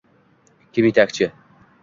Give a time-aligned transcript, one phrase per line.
[0.73, 1.31] Kim yetakchi?